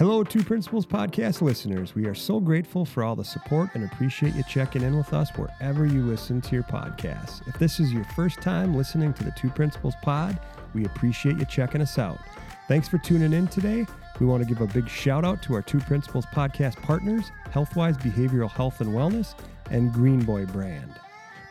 [0.00, 1.94] Hello, Two Principals Podcast listeners.
[1.94, 5.28] We are so grateful for all the support and appreciate you checking in with us
[5.36, 7.46] wherever you listen to your podcasts.
[7.46, 10.40] If this is your first time listening to the Two Principals Pod,
[10.72, 12.18] we appreciate you checking us out.
[12.66, 13.84] Thanks for tuning in today.
[14.18, 18.00] We want to give a big shout out to our Two Principals Podcast partners, Healthwise
[18.00, 19.34] Behavioral Health and Wellness
[19.70, 20.94] and Green Boy Brand.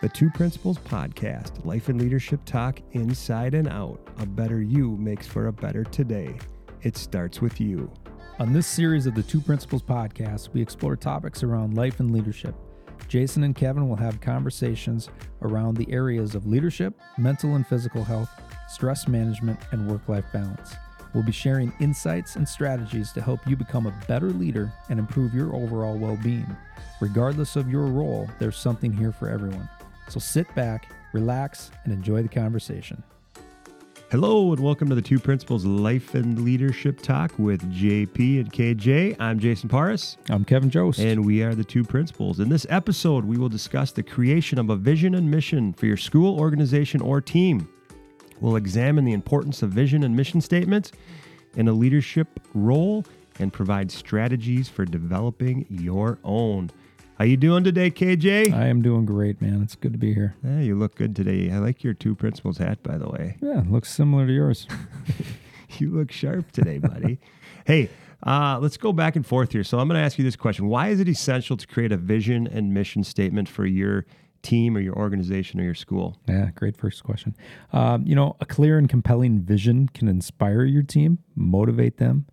[0.02, 4.00] The Two Principals Podcast, life and leadership talk inside and out.
[4.18, 6.40] A better you makes for a better today.
[6.82, 7.92] It starts with you.
[8.40, 12.56] On this series of the Two Principals podcast, we explore topics around life and leadership.
[13.10, 15.10] Jason and Kevin will have conversations
[15.42, 18.30] around the areas of leadership, mental and physical health,
[18.70, 20.74] stress management, and work life balance.
[21.14, 25.34] We'll be sharing insights and strategies to help you become a better leader and improve
[25.34, 26.56] your overall well being.
[27.02, 29.68] Regardless of your role, there's something here for everyone.
[30.08, 33.04] So sit back, relax, and enjoy the conversation.
[34.12, 39.16] Hello, and welcome to the Two Principals Life and Leadership Talk with JP and KJ.
[39.20, 40.18] I'm Jason Paris.
[40.32, 40.98] I'm Kevin Jost.
[40.98, 42.40] And we are the Two Principals.
[42.40, 45.96] In this episode, we will discuss the creation of a vision and mission for your
[45.96, 47.70] school, organization, or team.
[48.40, 50.92] We'll examine the importance of vision and mission statements
[51.56, 53.06] in a leadership role
[53.38, 56.72] and provide strategies for developing your own.
[57.20, 58.54] How you doing today, KJ?
[58.54, 59.62] I am doing great, man.
[59.62, 60.38] It's good to be here.
[60.42, 61.52] Yeah, you look good today.
[61.52, 63.36] I like your two principals hat, by the way.
[63.42, 64.68] Yeah, looks similar to yours.
[65.80, 67.20] you look sharp today, buddy.
[67.66, 67.90] hey,
[68.26, 69.66] uh, let's go back and forth here.
[69.66, 71.98] So I'm going to ask you this question: Why is it essential to create a
[71.98, 74.06] vision and mission statement for your
[74.42, 76.18] team or your organization or your school?
[76.26, 77.36] Yeah, great first question.
[77.74, 82.28] Um, you know, a clear and compelling vision can inspire your team, motivate them,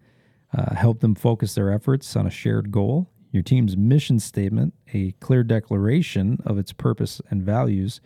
[0.57, 5.12] uh, help them focus their efforts on a shared goal, your team's mission statement, a
[5.20, 8.00] clear declaration of its purpose and values,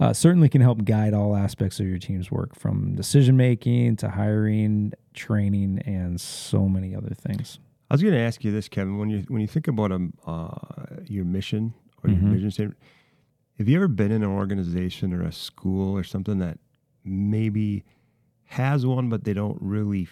[0.00, 4.10] uh, certainly can help guide all aspects of your team's work from decision making to
[4.10, 7.58] hiring, training, and so many other things.
[7.90, 8.98] I was going to ask you this, Kevin.
[8.98, 10.48] When you when you think about a, uh,
[11.06, 12.32] your mission or your mm-hmm.
[12.32, 12.78] vision statement,
[13.58, 16.58] have you ever been in an organization or a school or something that
[17.04, 17.84] maybe
[18.46, 20.08] has one, but they don't really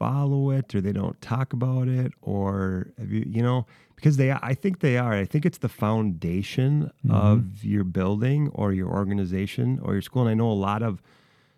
[0.00, 4.32] follow it or they don't talk about it or have you you know because they
[4.32, 5.12] I think they are.
[5.12, 7.14] I think it's the foundation mm-hmm.
[7.14, 10.22] of your building or your organization or your school.
[10.22, 11.02] And I know a lot of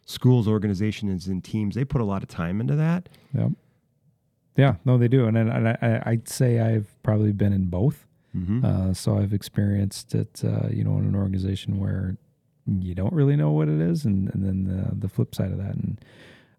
[0.07, 3.09] schools organizations and teams they put a lot of time into that.
[3.33, 3.53] Yep.
[4.57, 5.27] Yeah no they do.
[5.27, 8.07] And, and I, I'd say I've probably been in both.
[8.37, 8.65] Mm-hmm.
[8.65, 12.17] uh, so I've experienced it uh, you know in an organization where
[12.67, 15.59] you don't really know what it is and, and then the, the flip side of
[15.59, 15.75] that.
[15.75, 16.01] And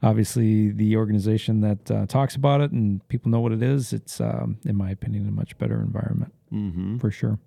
[0.04, 4.20] obviously the organization that uh, talks about it and people know what it is, it's,
[4.20, 6.98] um, in my opinion, a much better environment mm-hmm.
[6.98, 7.40] for sure.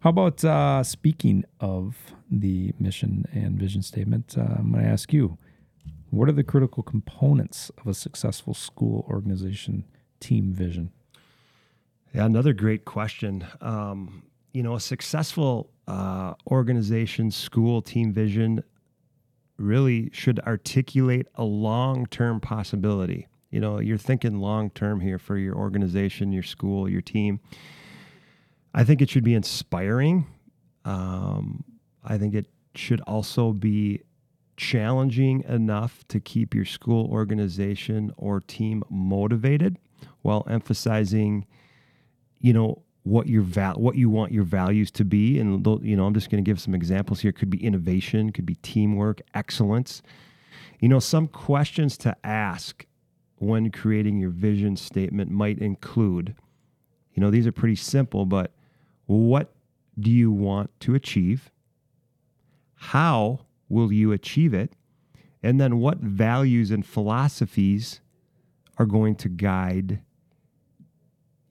[0.00, 1.96] How about uh, speaking of
[2.30, 4.36] the mission and vision statement?
[4.38, 5.38] Uh, I'm going to ask you
[6.10, 9.84] what are the critical components of a successful school organization
[10.20, 10.92] team vision?
[12.14, 13.44] Yeah, another great question.
[13.60, 14.22] Um,
[14.52, 18.62] you know, a successful uh, organization, school, team vision
[19.56, 23.28] really should articulate a long term possibility.
[23.50, 27.40] You know, you're thinking long term here for your organization, your school, your team.
[28.74, 30.26] I think it should be inspiring.
[30.84, 31.62] Um,
[32.02, 34.02] I think it should also be
[34.56, 39.78] challenging enough to keep your school organization or team motivated
[40.22, 41.46] while emphasizing,
[42.40, 45.38] you know, what your val- what you want your values to be.
[45.38, 47.32] And you know i'm just going to give some examples here.
[47.32, 50.02] Could be innovation could be teamwork excellence.
[50.80, 52.84] You know some questions to ask
[53.36, 56.34] when creating your vision statement might include
[57.12, 58.52] you know these are pretty simple but
[59.06, 59.54] what
[59.98, 61.50] do you want to achieve?
[62.74, 64.74] How will you achieve it?
[65.42, 68.00] And then what values and philosophies
[68.78, 70.00] are going to guide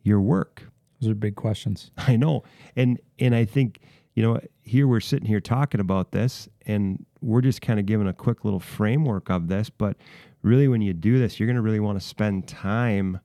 [0.02, 0.73] your work
[1.04, 1.92] those are big questions.
[1.98, 2.44] I know.
[2.76, 3.80] And and I think,
[4.16, 8.08] you know, here we're sitting here talking about this and we're just kind of giving
[8.08, 9.98] a quick little framework of this, but
[10.42, 13.20] really when you do this, you're going to really want to spend time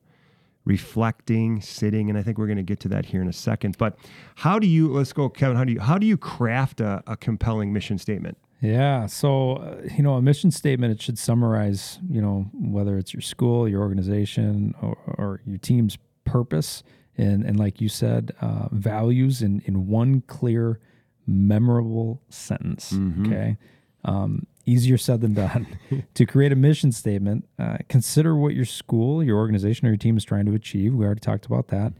[0.65, 3.77] reflecting, sitting, and I think we're going to get to that here in a second.
[3.77, 3.97] But
[4.35, 7.17] how do you let's go Kevin, how do you how do you craft a, a
[7.17, 8.37] compelling mission statement?
[8.61, 9.05] Yeah.
[9.05, 13.21] So, uh, you know, a mission statement, it should summarize, you know, whether it's your
[13.21, 16.83] school, your organization, or, or your team's purpose
[17.19, 20.79] and and like you said, uh, values in in one clear,
[21.27, 22.91] memorable sentence.
[22.93, 23.25] Mm-hmm.
[23.27, 23.57] Okay.
[24.05, 25.67] Um, easier said than done.
[26.13, 30.15] to create a mission statement, uh, consider what your school, your organization, or your team
[30.17, 30.93] is trying to achieve.
[30.93, 31.93] We already talked about that.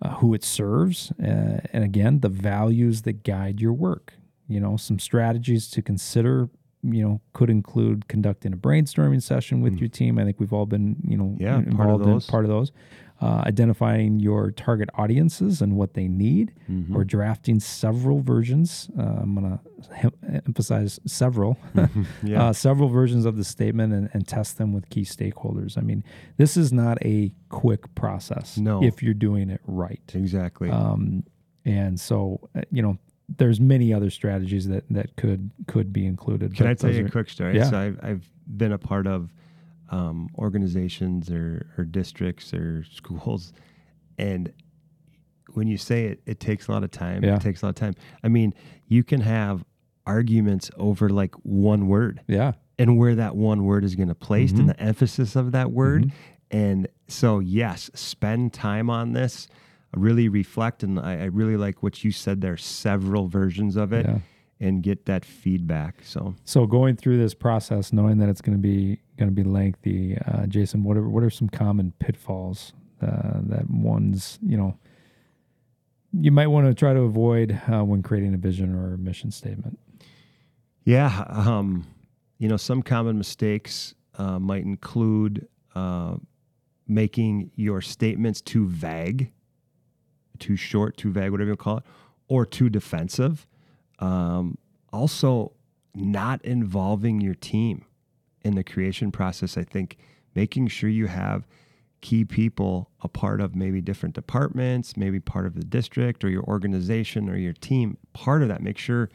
[0.00, 4.14] Uh, who it serves, uh, and again, the values that guide your work.
[4.48, 6.48] You know, some strategies to consider
[6.84, 9.80] you know could include conducting a brainstorming session with Mm.
[9.80, 10.18] your team.
[10.18, 12.26] I think we've all been you know Yeah, part of those.
[12.26, 12.72] in part of those.
[13.22, 16.92] Uh, identifying your target audiences and what they need, Mhm.
[16.92, 18.90] or drafting several versions.
[18.98, 19.58] Uh, I'm going
[19.92, 20.12] to
[20.44, 21.56] emphasize several,
[22.24, 22.46] yeah.
[22.48, 25.78] uh, several versions of the statement and, and test them with key stakeholders.
[25.78, 26.02] I mean,
[26.36, 28.82] this is not a quick process No.
[28.82, 30.02] if you're doing it right.
[30.14, 30.68] exactly.
[30.68, 31.22] Um,
[31.64, 32.98] and so, uh, you know,
[33.38, 36.56] there's many other strategies that that could could be included.
[36.56, 37.54] Can I tell you a quick story?
[37.56, 37.70] Yeah.
[37.70, 39.30] So I've, I've been a part of
[39.92, 43.52] um, organizations or, or districts or schools,
[44.18, 44.52] and
[45.54, 47.22] when you say it, it takes a lot of time.
[47.22, 47.36] Yeah.
[47.36, 47.94] It takes a lot of time.
[48.24, 48.54] I mean,
[48.88, 49.64] you can have
[50.06, 54.52] arguments over like one word Yeah, and where that one word is going to place
[54.52, 54.58] Mhm.
[54.60, 56.06] and the emphasis of that word.
[56.06, 56.12] Mhm.
[56.50, 59.46] And so, yes, spend time on this.
[59.94, 62.40] Really reflect, and I, I really like what you said.
[62.40, 64.18] There, several versions of it, yeah.
[64.62, 65.96] And get that feedback.
[66.04, 69.42] So, So going through this process, knowing that it's going to be going to be
[69.42, 72.72] lengthy, uh, Jason, what are what are some common pitfalls
[73.02, 74.78] uh, that ones you know
[76.12, 79.30] you might want to try to avoid uh, when creating a vision or a mission
[79.30, 79.78] statement?
[80.84, 81.86] Yeah, um,
[82.38, 86.16] you know, some common mistakes uh, might include uh,
[86.86, 89.32] making your statements too vague,
[90.38, 91.84] too short, too vague, whatever you call it,
[92.28, 93.46] or too defensive.
[94.02, 94.58] Um,
[94.92, 95.52] also,
[95.94, 97.84] not involving your team
[98.42, 99.56] in the creation process.
[99.56, 99.96] I think
[100.34, 101.46] making sure you have
[102.00, 106.42] key people a part of maybe different departments, maybe part of the district or your
[106.44, 108.60] organization or your team, part of that.
[108.60, 109.08] Make sure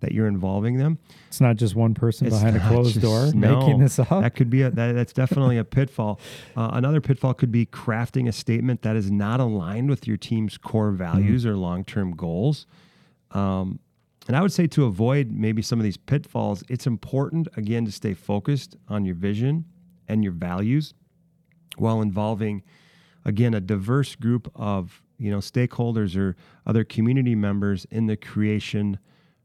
[0.00, 0.98] that you're involving them.
[1.28, 4.10] It's not just one person It's behind a closed just- door no, making this up.
[4.10, 6.20] That could be a, that, that's definitely a pitfall.
[6.56, 10.56] Uh, another pitfall could be crafting a statement that is not aligned with your team's
[10.56, 12.66] core values or long-term goals.
[13.32, 13.80] Um,
[14.26, 17.92] and I would say to avoid maybe some of these pitfalls, it's important again to
[17.92, 19.66] stay focused on your vision
[20.08, 20.94] and your values
[21.76, 22.62] while involving
[23.24, 26.36] again a diverse group of you know stakeholders or
[26.66, 28.98] other community members in the creation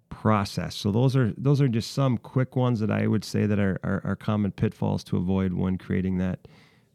[0.09, 0.75] process.
[0.75, 3.79] So those are those are just some quick ones that I would say that are,
[3.83, 6.47] are, are common pitfalls to avoid when creating that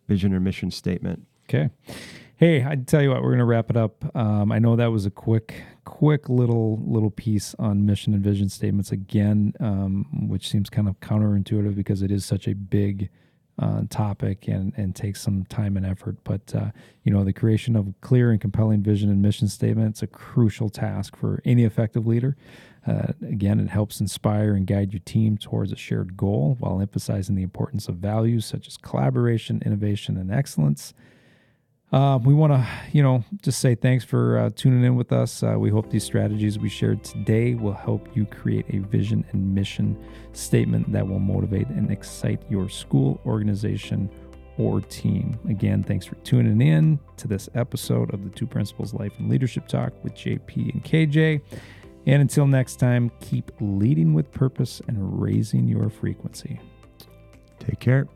[0.08, 1.26] vision or mission statement.
[1.48, 1.70] Okay.
[2.36, 4.04] Hey, I tell you what, we're gonna wrap it up.
[4.16, 8.48] Um, I know that was a quick, quick little little piece on mission and vision
[8.48, 13.08] statements again, um, which seems kind of counterintuitive because it is such a big
[13.60, 16.16] uh, topic and and takes some time and effort.
[16.24, 16.72] But uh,
[17.04, 20.08] you know, the creation of a clear and compelling vision and mission statement is a
[20.08, 22.36] crucial task for any effective leader.
[22.84, 27.36] Uh, again, it helps inspire and guide your team towards a shared goal while emphasizing
[27.36, 30.94] the importance of values such as collaboration, innovation, and excellence.
[31.94, 35.44] Uh, we want to, you know, just say thanks for uh, tuning in with us.
[35.44, 39.54] Uh, we hope these strategies we shared today will help you create a vision and
[39.54, 39.96] mission
[40.32, 44.10] statement that will motivate and excite your school, organization,
[44.58, 45.38] or team.
[45.48, 49.68] Again, thanks for tuning in to this episode of the Two Principals Life and Leadership
[49.68, 51.42] Talk with JP and KJ.
[52.06, 56.58] And until next time, keep leading with purpose and raising your frequency.
[57.60, 58.08] Take care.